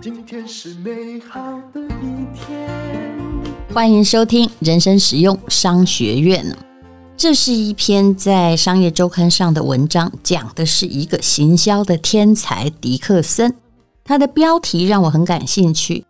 [0.00, 1.40] 今天是美好
[1.72, 2.68] 的一天。
[3.72, 6.56] 欢迎收听人生实用商学院。
[7.16, 13.54] 这是一篇在商业周刊上的文章，讲的是一个行销的天才迪克森。
[14.02, 16.04] 他的标题让我很感兴趣。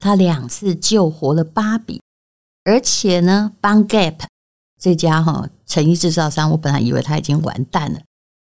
[0.00, 2.00] 他两次救活了芭比，
[2.64, 4.20] 而且呢，帮 Gap
[4.80, 8.00] 这家哈成衣制造商，我本来以为他已经完蛋了，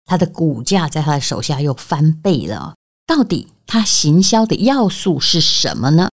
[0.08, 2.74] 他的股价在他的手下又翻倍了。
[3.06, 6.08] 到底他行销的要素是什么呢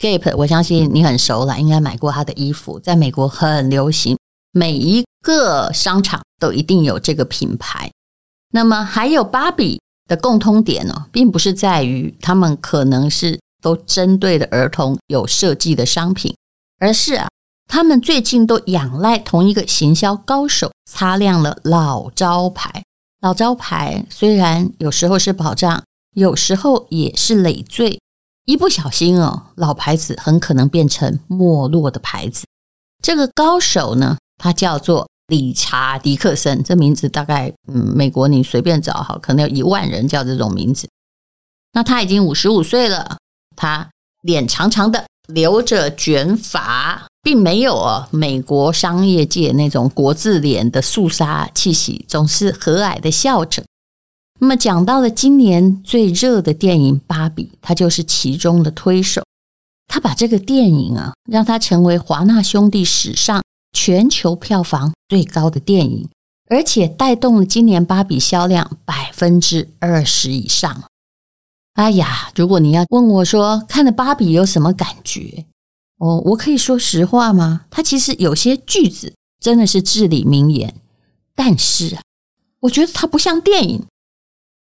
[0.00, 4.16] ？Gap，我相信你很熟了，应该买过他的衣服，在美国很流行。
[4.52, 7.90] 每一个商场都一定有这个品牌。
[8.52, 16.34] 那么还有芭比的共通点呢，并不是在于他们可能是都针对的儿童有设计的商品，
[16.78, 17.28] 而是啊，
[17.66, 22.84] 他们最近都仰赖同一个行销高手，擦亮了老招牌。
[23.20, 25.82] 老招牌虽然有时候是保障，
[26.14, 28.00] 有时候也是累赘。
[28.44, 32.46] 一不小心哦，老牌子很可能变成没落的牌子。
[33.02, 40.88] 这个高手呢，他叫做理查·迪克森，这名字大概嗯，美国你随便找哈，可能有一万人叫这种名字。
[41.72, 43.18] 那他已经五十五岁了，
[43.56, 43.90] 他
[44.22, 53.62] 脸长长的，留着卷发，并没有啊美国商业界那种国字脸的肃杀气息，总是和蔼的笑着。
[54.40, 59.22] 那么讲到了今年最热的电影《芭比》，它就是其中的推手。
[59.88, 63.42] 他把这个电影啊，让它成为华纳兄弟史上。
[63.74, 66.08] 全球票房最高的电影，
[66.48, 70.84] 而且带动了今年芭比销量百分之二十以上。
[71.74, 75.44] 哎呀，如果你要问我说看了芭比有什么感觉？
[75.98, 77.66] 哦，我可以说实话吗？
[77.70, 80.74] 它其实有些句子真的是至理名言，
[81.34, 82.02] 但是啊，
[82.60, 83.84] 我觉得它不像电影，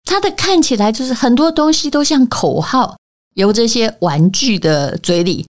[0.03, 2.97] 它的看起来就是很多东西都像口号，
[3.35, 5.45] 由这些玩具的嘴里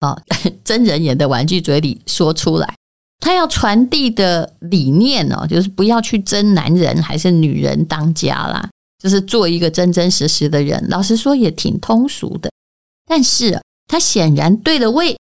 [0.00, 0.22] 啊，哦，
[0.64, 2.74] 真人演的玩具嘴里说出来。
[3.20, 8.70] 他要传递的理念哦，就是不要去争男人还是女人当家啦，
[9.02, 10.88] 就是做一个真真实实的人。
[10.88, 12.48] 老实说也挺通俗的，
[13.04, 15.18] 但是他显然对了位，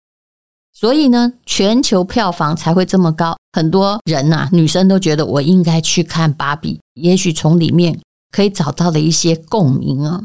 [0.82, 3.36] 所以呢，全球票房才会这么高。
[3.52, 8.00] 很多人呐，女生都觉得我应该去看芭比，也许从里面
[8.32, 10.22] 可以找到的一些共鸣啊。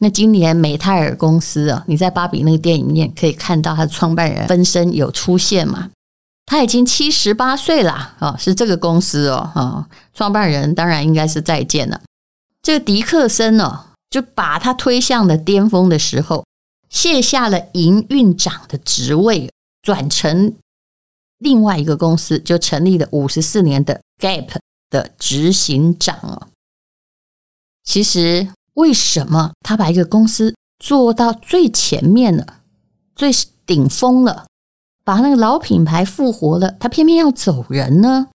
[0.00, 5.90] 那今年美泰尔公司啊，你在芭比那个电影里面可以看到他的创办人分身有出现嘛？
[6.46, 12.00] 他已经七十八岁了啊，是这个公司哦，啊，创办人当然应该是再见了。
[12.62, 16.46] 这个迪克森哦，就把他推向了巅峰的时候，
[16.88, 19.50] 卸下了营运长的职位，
[19.86, 20.56] 转成
[21.38, 24.56] 另外一个公司，就成立了五十四年的 Gap
[24.90, 26.48] 的执行长哦。
[27.84, 32.62] 其实，为什么他把一个公司做到最前面了，
[33.14, 33.30] 最
[33.64, 34.46] 顶峰了？
[35.04, 38.30] 把那个老品牌复活了，他偏偏要走人呢？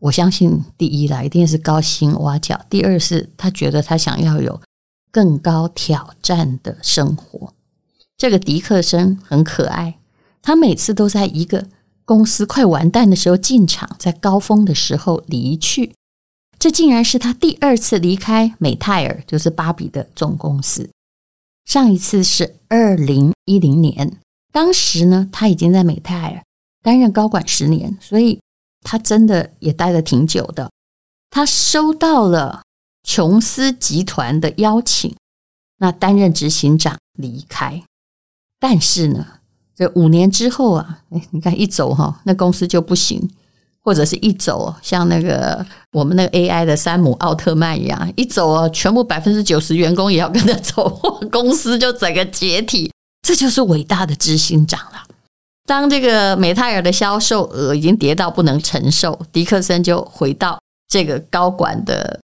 [0.00, 4.60] 我相信，第一啦，一定是高薪挖角；第二是他觉得他想要有
[5.10, 7.54] 更高挑战的生活。
[8.18, 9.97] 这个迪克森很可爱，
[10.42, 11.66] 他每次都在一个
[12.04, 15.92] 公司快完蛋的时候进场，在高峰的时候离去。
[16.58, 20.90] 这竟然是他第二次离开美泰尔，就是芭比的总公司。
[21.64, 24.18] 上一次是二零一零年。
[24.50, 26.42] 当时呢，他已经在美泰尔
[26.82, 28.40] 担任高管十年，所以
[28.80, 30.70] 他真的也待了挺久的。
[31.30, 32.62] 他收到了
[33.04, 35.14] 琼斯集团的邀请，
[35.76, 37.84] 那担任执行长离开。
[38.58, 39.37] 但是呢，
[39.78, 43.30] 这五年之后啊，哎，你看一走哈，那公司就不行，
[43.84, 50.88] 或者是一走，像那个我们那个 AI 的山姆奥特曼一样，一走啊，全部百分之九十员工也要跟着走，
[51.30, 52.90] 公司就整个解体。
[53.22, 55.04] 这就是伟大的执行长了。
[55.64, 60.58] 当这个美泰尔的销售额已经跌到不能承受，迪克森就回到
[60.88, 62.18] 这个高管的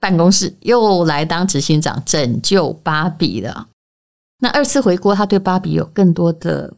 [0.00, 3.68] 办公室，又来当执行长，拯救芭比了。
[4.38, 6.74] 那二次回国，他对芭比有更多的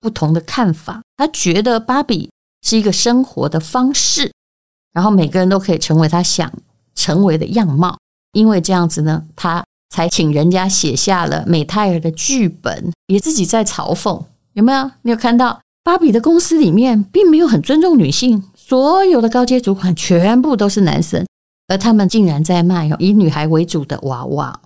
[0.00, 1.02] 不同的看法。
[1.16, 2.30] 他觉得芭比
[2.62, 4.32] 是一个生活的方式，
[4.92, 6.52] 然后每个人都可以成为他想
[6.94, 7.98] 成为的样貌。
[8.32, 9.64] 因为这样子呢，他。
[9.94, 14.24] 才请人家写下了美泰尔的剧本，也自己在嘲讽，
[14.54, 14.90] 有没有？
[15.02, 21.26] 你有看到芭比的公司里面并没有很尊重女性，所有的高阶主管全部都是男生，
[21.68, 24.62] 而他们竟然在卖以女孩为主的娃娃。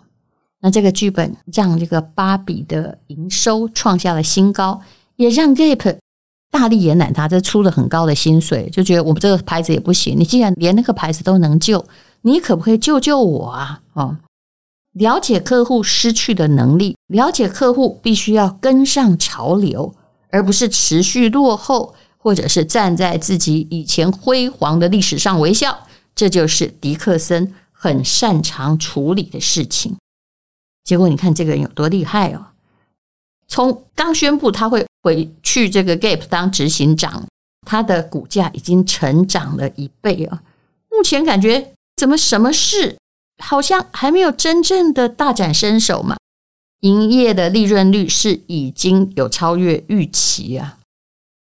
[0.66, 4.80] 那这个剧本让这个芭比的营收创下了新高，
[5.14, 5.96] 也让 Gap
[6.50, 10.18] 大力延揽他，这出了很高的薪水，就觉得我们这个牌子也不行。
[10.18, 11.86] 你既然连那个牌子都能救，
[12.22, 13.80] 你可不可以救救我啊？
[13.92, 14.16] 哦，
[14.94, 19.94] 了解客户失去的能力，了解客户必须要跟上潮流，
[20.30, 25.78] 而不是持续落后，或者是站在自己以前辉煌的历史上微笑。
[26.16, 29.94] 这就是迪克森很擅长处理的事情。
[30.86, 32.46] 结果你看这个人有多厉害哦！
[33.48, 37.26] 从刚宣布他会回去这个 Gap 当执行长，
[37.66, 40.44] 他的股价已经成长了一倍啊！
[40.88, 42.96] 目前感觉怎么什么事
[43.42, 46.16] 好像还没有真正的大展身手嘛？
[46.80, 50.78] 营业的利润率是已经有超越预期啊！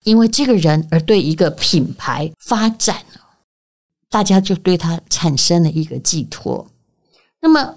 [0.05, 3.03] 因为这个人而对一个品牌发展，
[4.09, 6.65] 大家就对他产生了一个寄托。
[7.41, 7.75] 那么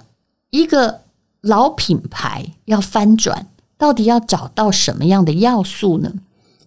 [0.50, 1.02] 一个
[1.40, 3.46] 老品牌要翻转。
[3.78, 6.12] 到底要找到什么样的要素呢？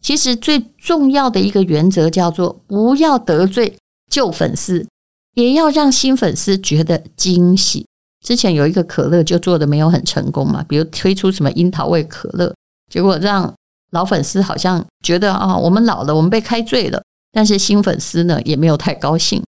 [0.02, 3.78] 其实最重要的一个原则叫做不要得罪
[4.10, 4.88] 旧粉丝，
[5.36, 7.86] 也要让新粉丝觉得惊喜。
[8.26, 12.52] 之前有一个可乐就做的没有很成功嘛，比如推出什么樱桃味可乐，
[12.92, 13.54] 结果让
[13.92, 17.04] 老粉丝好像觉得啊，我们老了，我们被开罪了。
[17.32, 19.44] 但是新粉丝呢也没有太高兴。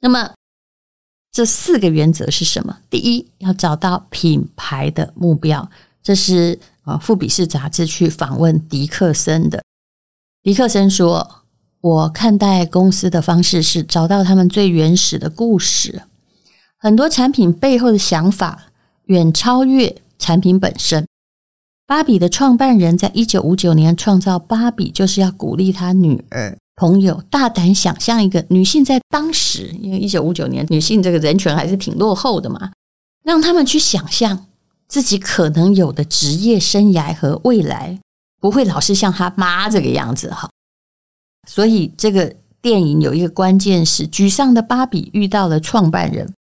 [0.00, 0.32] 那么
[1.32, 2.76] 这四个原则是什么？
[2.90, 5.70] 第一，要找到品牌的目标。
[6.02, 9.64] 这是啊，《富比士》杂志去访问迪克森的。
[10.42, 11.44] 迪克森说
[11.80, 16.02] ：“我看待公司的方式是找到他们最原始的故事，
[16.76, 18.64] 很多产品背后的想法
[19.06, 21.06] 远超越产品本身。”
[21.86, 32.72] 芭比的创办人在一九五九年创造芭比，就是要鼓励他女儿朋友大胆想象一个女性在当时，因为一九五九年女性这个人权还是挺落后的嘛，
[33.24, 34.46] 让他们去想象。
[34.88, 37.98] 自己可能有的职业生涯和未来，
[38.38, 40.50] 不会老是像他妈这个样子哈。
[41.48, 46.34] 所以这个电影有一个关键是，沮丧的芭比遇到了创办人，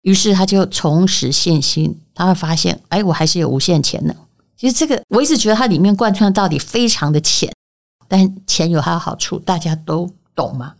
[0.00, 2.00] 于是他就重拾信心。
[2.14, 4.16] 他会发现，哎，我还是有无限潜能。
[4.56, 7.52] 其实这个我一直觉得它里面贯穿的道理非常的浅，
[8.08, 10.74] 但钱有它的好处，大家都懂吗？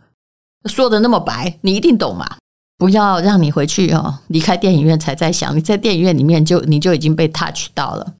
[0.65, 2.37] 说的那么白，你一定懂吗？
[2.77, 8.15] 不要让你回去哦，离开电影院才在想，你在电影院里面就你就已经被 touch 到了。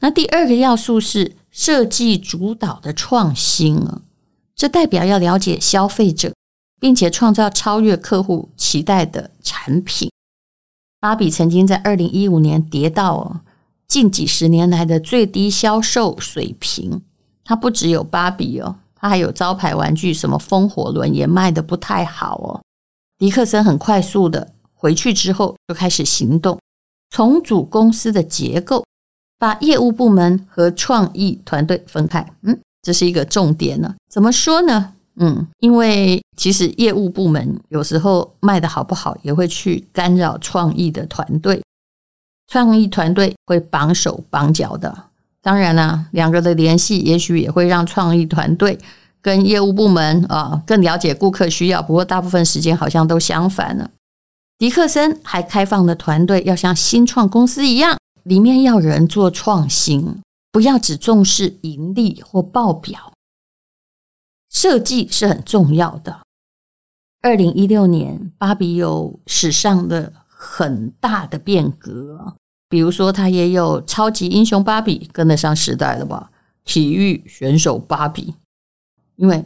[0.00, 4.02] 那第二个要素是设计主导的创新啊，
[4.54, 6.34] 这代表要了解消费者，
[6.78, 10.10] 并且创造超越客户期待的产品。
[11.00, 13.40] 芭比曾经在二零一五年跌到
[13.88, 17.00] 近几十年来的最低销售水平，
[17.46, 22.60] 它不只有芭比哦，它还有招牌玩具，什么风火轮也卖得不太好哦。
[23.18, 26.58] 迪克森很快速的回去之后，就开始行动，
[27.08, 28.84] 重组公司的结构，
[29.38, 32.28] 把业务部门和创意团队分开。
[32.42, 33.94] 嗯，这是一个重点呢。
[34.10, 34.92] 怎么说呢？
[35.18, 41.62] 嗯，因为其实业务部门有时候卖得好不好，也会去干扰创意的团队，
[42.48, 45.04] 创意团队会绑手绑脚的。
[45.46, 48.76] 当然啦，两个的联系也许也会让创意团队。
[49.22, 53.88] 跟业务部门啊更了解顾客需要，不过大部分时间好像都相反了。
[54.58, 60.20] 迪克森还开放的团队要像新创公司一样，里面要人做创新，
[60.50, 63.12] 不要只重视盈利或报表。
[64.50, 66.22] 设计是很重要的。
[67.22, 72.34] 二零一六年，芭比有史上的很大的变革，
[72.68, 76.30] 比如说，它也有超级英雄芭比，跟得上时代了吧？
[76.64, 78.34] 体育选手芭比。
[79.16, 79.44] 因为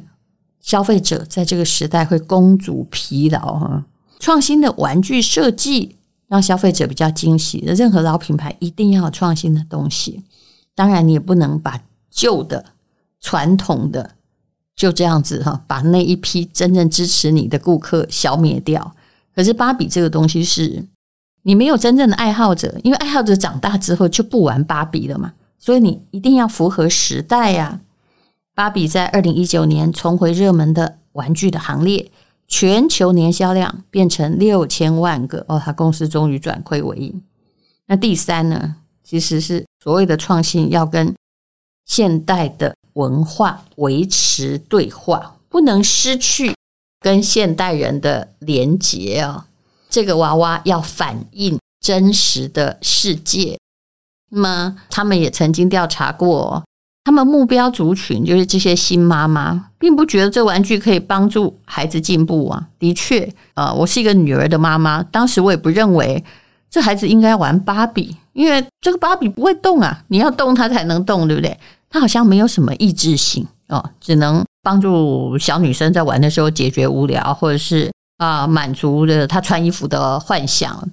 [0.61, 3.85] 消费者在这个时代会公主疲劳哈，
[4.19, 5.97] 创新的玩具设计
[6.27, 7.63] 让消费者比较惊喜。
[7.67, 10.25] 任何老品牌一定要有创新的东西，
[10.75, 12.65] 当然你也不能把旧的
[13.21, 14.17] 传统的
[14.75, 18.95] 就这样子哈，把那一批真正支持你的顾客消灭掉。
[19.35, 20.85] 可是芭比这个东西是
[21.43, 27.81] 你没有真正的爱好者，因为爱好者长大之后就不玩芭比了嘛，所以你一定要符合时代呀。
[28.55, 32.11] 芭比在二零一九年重回热门的玩具的行列，
[32.47, 37.23] 全球年销量变成六千万个哦，他公司终于转亏为盈。
[37.87, 41.15] 那第三呢，其实是所谓的创新要跟
[41.87, 46.55] 现代的文化维持对话，不能失去
[47.01, 49.47] 跟现代人的连结啊。
[49.91, 53.59] 这个娃娃要反映真实的世界。
[54.31, 56.63] 那么他们也曾经调查过。
[57.03, 62.69] 他们目标族群就是这些新妈妈，并不觉得这玩具可以帮助孩子进步啊。
[62.79, 66.23] 的确，呃，我是一个女儿的妈妈，当时我也不认为
[66.71, 71.59] 这孩子应该玩芭比，因为这个芭比不会动啊，你要动它才能动，对不对？
[71.89, 77.91] 它好像没有什么意志性哦，只能帮助小女生在玩的时候解决无聊，或者是
[78.21, 80.91] 啊满足了他穿衣服的幻想。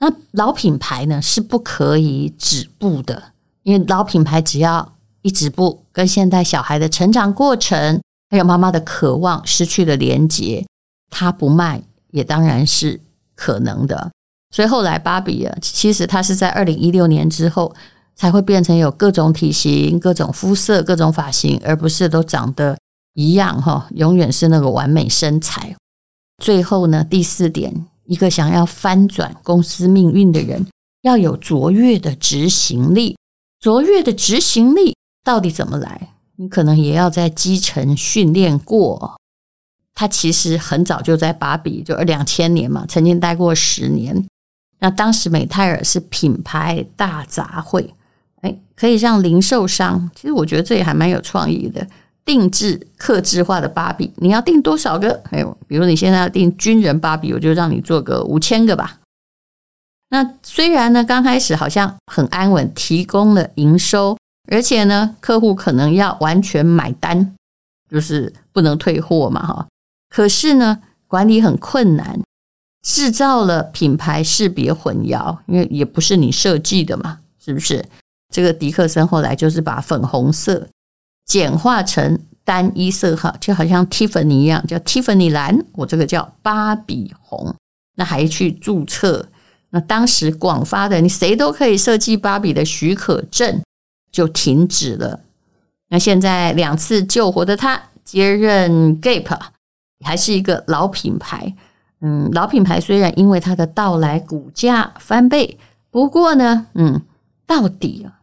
[0.00, 3.30] 那老品牌呢，是不可以止步的，
[3.62, 4.92] 因为老品牌只要
[5.22, 10.66] 一止步，跟现代小孩的成长过程，还有妈妈的渴望失去了连结，
[11.10, 11.80] 它不卖
[12.10, 13.00] 也当然是
[13.36, 14.10] 可能的。
[14.50, 17.72] 所以后来芭比啊，其实它是在二零一六年之后
[18.16, 22.76] 才会变成有各种体型、各种肤色、各种发型，而不是都长得
[23.14, 25.74] 一样哈，永远是那个完美身材。
[26.42, 27.86] 最后呢，第四点。
[28.04, 30.64] 一个想要翻转公司命运的人，
[31.02, 33.18] 要有卓越的执行力。
[33.58, 36.10] 卓越的执行力到底怎么来？
[36.36, 39.16] 你可能也要在基层训练过。
[39.92, 44.24] 他其实很早就在芭比，就两千年嘛，曾经待过十年。
[44.78, 47.88] 那当时美泰尔是品牌大杂烩，
[48.42, 50.08] 哎，可以让零售商。
[50.14, 51.84] 其实我觉得这也还蛮有创意的。
[52.26, 55.22] 定制、客制化的芭比，你要定多少个？
[55.30, 58.98] 还有，比如你现在要定军人芭比，我就让你做个五千个吧。
[60.10, 64.18] 那虽然呢，刚开始好像很安稳，提供了营收，
[64.50, 67.34] 而且呢，客户可能要完全买单，
[67.88, 69.66] 就是不能退货嘛，哈。
[70.08, 72.20] 可是呢，管理很困难，
[72.82, 77.84] 制造了品牌识别混淆，因为也不是你设计的嘛，是不是？
[78.32, 80.66] 这个迪克森后来就是把粉红色。
[81.26, 85.66] 简化成单一色号，就好像 Tiffany 一样，叫 Tiffany 蓝。
[85.72, 87.54] 我这个叫芭比红。
[87.96, 89.26] 那还去注册？
[89.70, 93.60] 那当时广发的，你谁都可以设计芭比的许可证
[94.12, 95.20] 就停止了。
[95.88, 99.36] 那现在两次救活的他接任 Gap，
[100.04, 101.56] 还是一个老品牌。
[102.00, 105.58] 嗯，老品牌虽然因为它的到来股价翻倍，
[105.90, 107.02] 不过呢，嗯，
[107.46, 108.20] 到底啊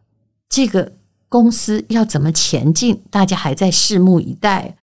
[0.48, 0.92] 这个。
[1.34, 3.02] 公司要怎么前进？
[3.10, 4.76] 大家还在拭目以待。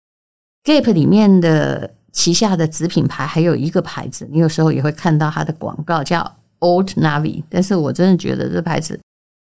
[0.64, 7.44] Gap 里面的旗下的子品牌还有一个牌子，你有时候也会看到它的广告，叫 Old Navy。
[7.48, 8.98] 但是我真的觉得这牌子，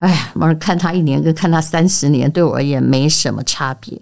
[0.01, 3.99] 哎呀，我看它一年跟看它三十年，对我而言没什么差别。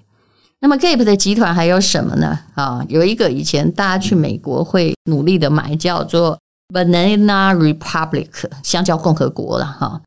[0.60, 2.38] 那么 Gap 的集团还有什么呢？
[2.56, 6.38] 啊，有一个以前大家去美国会努力的买，叫做
[6.74, 8.28] Banana Republic，
[8.62, 10.02] 香蕉共和国了哈。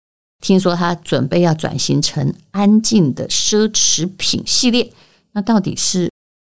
[0.45, 4.93] 听说他准备要转型成安静的奢侈品系列，
[5.33, 6.11] 那到底是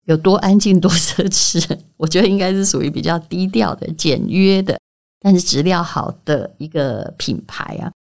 [0.05, 1.75] 有多安静多奢侈？
[1.97, 4.77] 我觉得应该是属于比较低调的、简约的，
[5.19, 7.91] 但是质量好的一个品牌啊。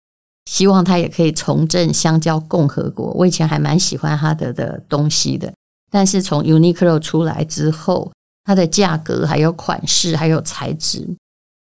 [0.45, 3.07] 希望他也可以重振香蕉共和国。
[3.12, 5.50] 我以前还蛮喜欢他的的东西的，
[5.90, 8.12] 但是从 Uniqlo 出来之后，
[8.45, 11.09] 它的价格、还有款式、还有材质。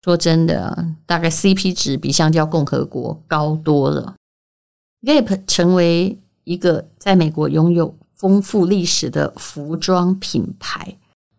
[0.05, 4.15] 说真的，大概 CP 值比香蕉共和国高多了。
[5.07, 10.97] Gap 成为一个在美国拥有丰富历史的服装品牌，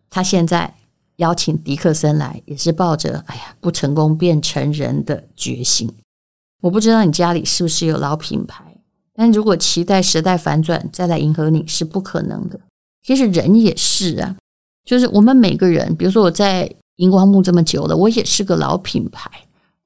[0.09, 0.73] 他现在
[1.17, 5.87] 邀请迪克森来，也是抱着“哎呀，不成功便成仁”的决心。
[6.61, 8.75] 我不知道你家里是不是有老品牌，
[9.13, 12.59] 但如果期待时代反转再来迎合你是不可能的。
[13.03, 14.35] 其实人也是啊，
[14.83, 16.75] 就是我们每个人，比如说我在。
[16.99, 19.31] 荧光幕这么久了，我也是个老品牌。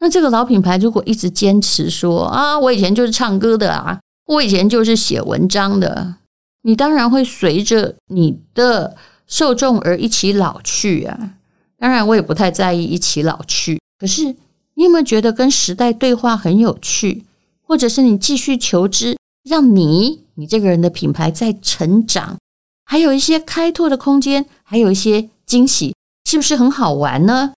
[0.04, 6.16] 那这个老品牌如果一直坚持说啊，我以前就是唱歌的啊，我以前就是写文章的，
[6.64, 11.36] 你当然会随着你的受众而一起老去啊。
[11.80, 13.80] 当然，我也不太在意一起老去。
[13.98, 14.36] 可是，
[14.74, 17.24] 你有没有觉得跟时代对话很有趣？
[17.62, 22.38] 或者是你继续求知，让你你这个人的品牌在成长，
[22.84, 25.96] 还有一些开拓的空间，还有一些惊喜。
[26.26, 27.54] 是不是很好玩呢？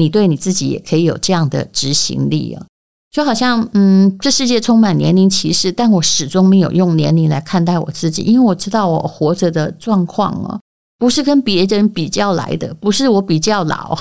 [0.00, 2.64] 你对你自己也可以有这样的执行力啊，
[3.10, 10.60] 就好像嗯，这世界充满年龄歧视，但我始终没有用年龄来看待我自己，因为我知道我活着的状况哦，
[10.98, 13.98] 不是跟别人比较来的，不是我比较老，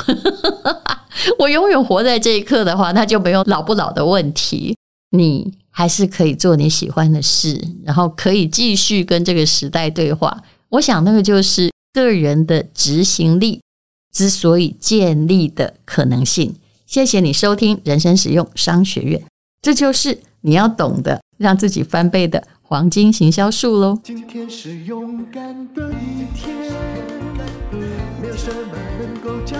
[1.40, 4.76] 我永远活在这一刻的话，那就没有老不老的问题。
[5.12, 10.44] 你还是可以做你喜欢的事，然后可以继续跟这个时代对话。
[10.70, 13.60] 我想那个就是个人的执行力。
[14.12, 19.24] 之所以建立的可能性，谢谢你收听人生使用商学院，
[19.62, 24.00] 这就是你要懂得让自己翻倍的黄金行销术喽。
[24.04, 26.56] 今天是勇敢的一天，
[28.22, 29.60] 没有什么能够将